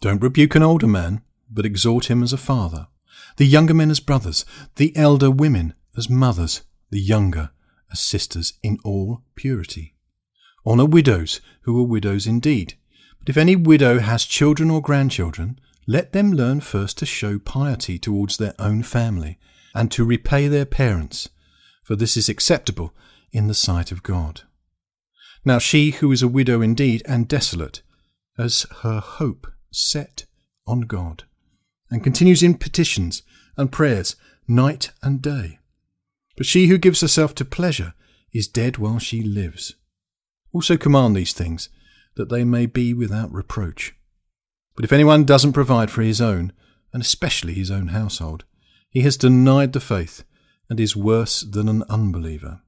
Don't 0.00 0.22
rebuke 0.22 0.54
an 0.54 0.62
older 0.62 0.86
man, 0.86 1.22
but 1.50 1.66
exhort 1.66 2.10
him 2.10 2.22
as 2.22 2.32
a 2.32 2.36
father, 2.36 2.86
the 3.36 3.46
younger 3.46 3.74
men 3.74 3.90
as 3.90 4.00
brothers, 4.00 4.44
the 4.76 4.96
elder 4.96 5.30
women 5.30 5.74
as 5.96 6.08
mothers, 6.08 6.62
the 6.90 7.00
younger 7.00 7.50
as 7.90 8.00
sisters 8.00 8.54
in 8.62 8.78
all 8.84 9.22
purity. 9.34 9.94
Honour 10.64 10.86
widows 10.86 11.40
who 11.62 11.78
are 11.80 11.86
widows 11.86 12.26
indeed. 12.26 12.74
But 13.18 13.28
if 13.28 13.36
any 13.36 13.56
widow 13.56 13.98
has 13.98 14.24
children 14.24 14.70
or 14.70 14.80
grandchildren, 14.80 15.58
let 15.86 16.12
them 16.12 16.32
learn 16.32 16.60
first 16.60 16.98
to 16.98 17.06
show 17.06 17.38
piety 17.38 17.98
towards 17.98 18.36
their 18.36 18.54
own 18.58 18.82
family, 18.82 19.38
and 19.74 19.90
to 19.92 20.04
repay 20.04 20.46
their 20.46 20.66
parents, 20.66 21.28
for 21.82 21.96
this 21.96 22.16
is 22.16 22.28
acceptable 22.28 22.94
in 23.32 23.46
the 23.46 23.54
sight 23.54 23.90
of 23.90 24.02
God. 24.02 24.42
Now 25.44 25.58
she 25.58 25.92
who 25.92 26.12
is 26.12 26.22
a 26.22 26.28
widow 26.28 26.60
indeed 26.60 27.02
and 27.06 27.26
desolate 27.26 27.82
has 28.36 28.66
her 28.82 29.00
hope 29.00 29.50
set 29.70 30.26
on 30.66 30.82
God, 30.82 31.24
and 31.90 32.04
continues 32.04 32.42
in 32.42 32.54
petitions 32.54 33.22
and 33.56 33.72
prayers 33.72 34.16
night 34.46 34.90
and 35.02 35.20
day. 35.22 35.58
But 36.36 36.46
she 36.46 36.66
who 36.66 36.78
gives 36.78 37.00
herself 37.00 37.34
to 37.36 37.44
pleasure 37.44 37.94
is 38.32 38.46
dead 38.46 38.78
while 38.78 38.98
she 38.98 39.22
lives. 39.22 39.74
Also 40.52 40.76
command 40.76 41.16
these 41.16 41.32
things, 41.32 41.68
that 42.16 42.28
they 42.28 42.44
may 42.44 42.66
be 42.66 42.92
without 42.92 43.32
reproach. 43.32 43.94
But 44.74 44.84
if 44.84 44.92
anyone 44.92 45.24
doesn't 45.24 45.52
provide 45.52 45.90
for 45.90 46.02
his 46.02 46.20
own, 46.20 46.52
and 46.92 47.02
especially 47.02 47.54
his 47.54 47.70
own 47.70 47.88
household, 47.88 48.44
he 48.90 49.02
has 49.02 49.16
denied 49.16 49.72
the 49.72 49.80
faith 49.80 50.24
and 50.70 50.80
is 50.80 50.96
worse 50.96 51.40
than 51.40 51.68
an 51.68 51.82
unbeliever. 51.88 52.60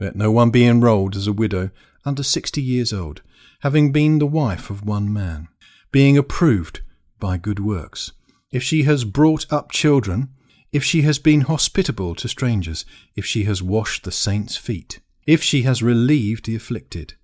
Let 0.00 0.16
no 0.16 0.30
one 0.30 0.50
be 0.50 0.64
enrolled 0.64 1.16
as 1.16 1.26
a 1.26 1.32
widow 1.32 1.70
under 2.04 2.22
sixty 2.22 2.60
years 2.60 2.92
old, 2.92 3.22
having 3.60 3.92
been 3.92 4.18
the 4.18 4.26
wife 4.26 4.70
of 4.70 4.84
one 4.84 5.12
man, 5.12 5.48
being 5.92 6.18
approved 6.18 6.80
by 7.20 7.36
good 7.36 7.60
works. 7.60 8.12
If 8.50 8.62
she 8.62 8.82
has 8.82 9.04
brought 9.04 9.50
up 9.52 9.70
children, 9.70 10.30
if 10.72 10.82
she 10.82 11.02
has 11.02 11.18
been 11.18 11.42
hospitable 11.42 12.14
to 12.16 12.28
strangers, 12.28 12.84
if 13.14 13.26
she 13.26 13.44
has 13.44 13.62
washed 13.62 14.04
the 14.04 14.12
saints' 14.12 14.56
feet, 14.56 15.00
if 15.26 15.42
she 15.42 15.62
has 15.62 15.82
relieved 15.82 16.46
the 16.46 16.56
afflicted, 16.56 17.14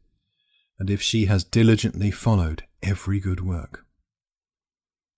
and 0.78 0.91
if 0.91 1.03
she 1.03 1.25
has 1.25 1.45
diligently 1.45 2.11
followed 2.11 2.65
every 2.83 3.19
good 3.19 3.41
work. 3.41 3.84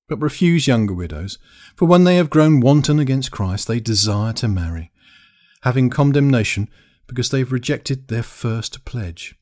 But 0.09 0.21
refuse 0.21 0.67
younger 0.67 0.95
widows, 0.95 1.39
for 1.77 1.87
when 1.87 2.05
they 2.05 2.17
have 2.17 2.31
grown 2.31 2.61
wanton 2.61 2.99
against 2.99 3.31
Christ, 3.31 3.69
they 3.69 3.81
desire 3.81 4.33
to 4.35 4.49
marry, 4.49 4.91
having 5.63 5.91
condemnation 5.91 6.69
because 7.07 7.31
they 7.31 7.41
have 7.41 7.53
rejected 7.53 8.09
their 8.09 8.23
first 8.23 8.85
pledge. 8.85 9.35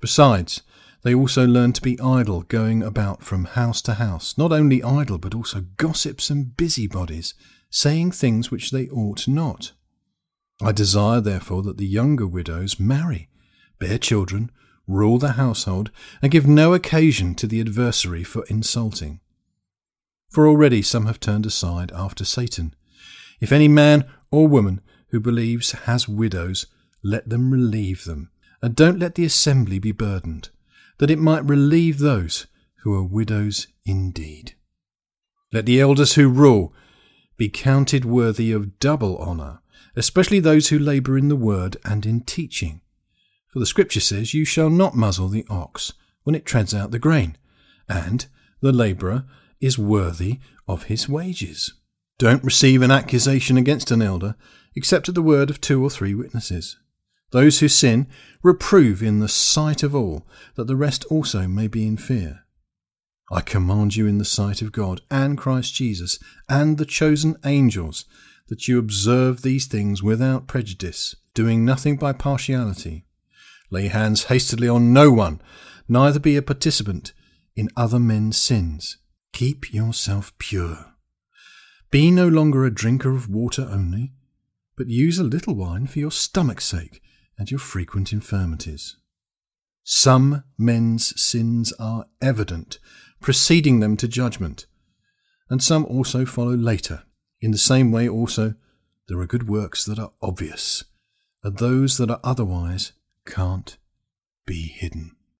Besides, 0.00 0.62
they 1.06 1.14
also 1.14 1.46
learn 1.46 1.72
to 1.72 1.80
be 1.80 2.00
idle, 2.00 2.42
going 2.42 2.82
about 2.82 3.22
from 3.22 3.44
house 3.44 3.80
to 3.80 3.94
house, 3.94 4.36
not 4.36 4.50
only 4.50 4.82
idle, 4.82 5.18
but 5.18 5.36
also 5.36 5.60
gossips 5.76 6.30
and 6.30 6.56
busybodies, 6.56 7.32
saying 7.70 8.10
things 8.10 8.50
which 8.50 8.72
they 8.72 8.88
ought 8.88 9.28
not. 9.28 9.70
I 10.60 10.72
desire, 10.72 11.20
therefore, 11.20 11.62
that 11.62 11.76
the 11.76 11.86
younger 11.86 12.26
widows 12.26 12.80
marry, 12.80 13.28
bear 13.78 13.98
children, 13.98 14.50
rule 14.88 15.20
the 15.20 15.34
household, 15.34 15.92
and 16.20 16.32
give 16.32 16.48
no 16.48 16.74
occasion 16.74 17.36
to 17.36 17.46
the 17.46 17.60
adversary 17.60 18.24
for 18.24 18.44
insulting. 18.46 19.20
For 20.32 20.48
already 20.48 20.82
some 20.82 21.06
have 21.06 21.20
turned 21.20 21.46
aside 21.46 21.92
after 21.94 22.24
Satan. 22.24 22.74
If 23.40 23.52
any 23.52 23.68
man 23.68 24.06
or 24.32 24.48
woman 24.48 24.80
who 25.10 25.20
believes 25.20 25.70
has 25.70 26.08
widows, 26.08 26.66
let 27.00 27.28
them 27.28 27.52
relieve 27.52 28.06
them, 28.06 28.32
and 28.60 28.74
don't 28.74 28.98
let 28.98 29.14
the 29.14 29.24
assembly 29.24 29.78
be 29.78 29.92
burdened, 29.92 30.50
that 30.98 31.10
it 31.10 31.18
might 31.18 31.44
relieve 31.44 31.98
those 31.98 32.46
who 32.82 32.94
are 32.94 33.02
widows 33.02 33.66
indeed. 33.84 34.54
Let 35.52 35.66
the 35.66 35.80
elders 35.80 36.14
who 36.14 36.28
rule 36.28 36.74
be 37.36 37.48
counted 37.48 38.04
worthy 38.04 38.52
of 38.52 38.78
double 38.78 39.18
honour, 39.18 39.60
especially 39.94 40.40
those 40.40 40.68
who 40.68 40.78
labour 40.78 41.18
in 41.18 41.28
the 41.28 41.36
word 41.36 41.76
and 41.84 42.06
in 42.06 42.20
teaching. 42.20 42.80
For 43.52 43.58
the 43.58 43.66
Scripture 43.66 44.00
says, 44.00 44.34
You 44.34 44.44
shall 44.44 44.70
not 44.70 44.94
muzzle 44.94 45.28
the 45.28 45.46
ox 45.48 45.92
when 46.24 46.34
it 46.34 46.44
treads 46.44 46.74
out 46.74 46.90
the 46.90 46.98
grain, 46.98 47.36
and 47.88 48.26
the 48.60 48.72
labourer 48.72 49.24
is 49.60 49.78
worthy 49.78 50.40
of 50.68 50.84
his 50.84 51.08
wages. 51.08 51.72
Don't 52.18 52.44
receive 52.44 52.82
an 52.82 52.90
accusation 52.90 53.56
against 53.56 53.90
an 53.90 54.02
elder 54.02 54.36
except 54.74 55.08
at 55.08 55.14
the 55.14 55.22
word 55.22 55.50
of 55.50 55.60
two 55.60 55.82
or 55.82 55.90
three 55.90 56.14
witnesses. 56.14 56.78
Those 57.30 57.60
who 57.60 57.68
sin 57.68 58.06
reprove 58.42 59.02
in 59.02 59.20
the 59.20 59.28
sight 59.28 59.82
of 59.82 59.94
all, 59.94 60.26
that 60.54 60.66
the 60.66 60.76
rest 60.76 61.04
also 61.06 61.48
may 61.48 61.66
be 61.66 61.86
in 61.86 61.96
fear. 61.96 62.44
I 63.30 63.40
command 63.40 63.96
you 63.96 64.06
in 64.06 64.18
the 64.18 64.24
sight 64.24 64.62
of 64.62 64.72
God 64.72 65.00
and 65.10 65.36
Christ 65.36 65.74
Jesus 65.74 66.18
and 66.48 66.78
the 66.78 66.84
chosen 66.84 67.36
angels 67.44 68.04
that 68.48 68.68
you 68.68 68.78
observe 68.78 69.42
these 69.42 69.66
things 69.66 70.02
without 70.02 70.46
prejudice, 70.46 71.16
doing 71.34 71.64
nothing 71.64 71.96
by 71.96 72.12
partiality 72.12 73.06
Lay 73.70 73.88
hands 73.88 74.24
hastily 74.24 74.68
on 74.68 74.92
no 74.92 75.10
one, 75.10 75.40
neither 75.88 76.20
be 76.20 76.36
a 76.36 76.42
participant 76.42 77.12
in 77.56 77.68
other 77.76 77.98
men's 77.98 78.36
sins. 78.36 78.98
Keep 79.32 79.72
yourself 79.72 80.32
pure. 80.38 80.94
Be 81.90 82.10
no 82.10 82.28
longer 82.28 82.64
a 82.64 82.74
drinker 82.74 83.10
of 83.10 83.28
water 83.28 83.66
only, 83.70 84.12
but 84.76 84.88
use 84.88 85.18
a 85.18 85.24
little 85.24 85.54
wine 85.54 85.86
for 85.86 85.98
your 85.98 86.10
stomach's 86.10 86.64
sake 86.64 87.02
and 87.38 87.50
your 87.50 87.60
frequent 87.60 88.12
infirmities. 88.12 88.96
Some 89.82 90.44
men's 90.58 91.20
sins 91.20 91.72
are 91.78 92.06
evident, 92.20 92.78
preceding 93.20 93.80
them 93.80 93.96
to 93.98 94.08
judgment, 94.08 94.66
and 95.48 95.62
some 95.62 95.84
also 95.84 96.24
follow 96.24 96.54
later. 96.54 97.04
In 97.40 97.50
the 97.50 97.58
same 97.58 97.92
way 97.92 98.08
also 98.08 98.54
there 99.08 99.18
are 99.20 99.26
good 99.26 99.48
works 99.48 99.84
that 99.84 99.98
are 99.98 100.12
obvious, 100.20 100.84
and 101.42 101.58
those 101.58 101.98
that 101.98 102.10
are 102.10 102.20
otherwise 102.24 102.92
can't 103.26 103.76
be 104.46 104.62
hidden. 104.62 105.15